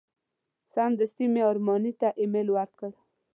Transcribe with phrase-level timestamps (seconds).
[0.73, 2.91] سمدستي مې ارماني ته ایمیل ورکړ.